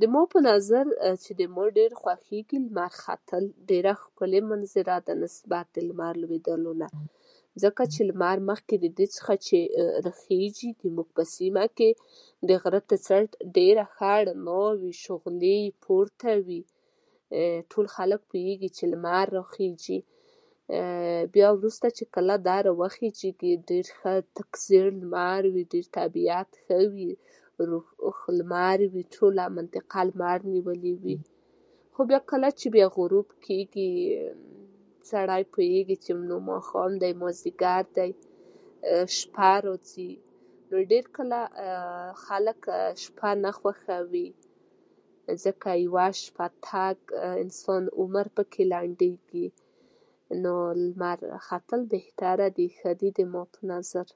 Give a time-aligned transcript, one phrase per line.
[0.00, 0.86] زما په نظر
[1.22, 6.98] چې ما ډېر خوښېږي، لمر ختل ډېره ښکلې منظره ده نسبت د لمر لوېدلو څخه؛
[7.62, 8.02] ځکه چې
[8.50, 9.06] مخکې د دې
[9.46, 9.58] چې
[10.06, 11.90] راخېژي، زموږ په سیمه کې
[12.48, 16.60] د غره په سر، په څټ، ډېره ښه رڼا وي، شغلې پورته وي.
[17.70, 19.98] ټول خلک پوهېږي چې لمر راخېژي.
[21.34, 23.30] بیا وروسته چې کله دا راوخېژي،
[23.70, 27.10] ډېر ښه تک زېړ لمر وي، د طبيعت ښه وي.
[28.38, 31.16] لمر وي، ټوله منطقه لمر نيولې وي.
[31.94, 33.90] خو بیا کله چې غروب کېږي،
[35.10, 36.10] سړی پوهېږي چې
[36.48, 38.10] ماښام دی، مازدیګر دی،
[39.18, 40.10] شپه راځي.
[40.68, 41.38] نو ډېر کله
[42.26, 42.58] خلک
[43.02, 44.28] شپه نه خوښوي،
[45.44, 46.98] ځکه یوه شپه تګ
[47.44, 49.46] انسان عمر پکې لنډېږي.
[50.42, 54.06] نو لمر ختل بهتره دي، ښه دي زما په نظر.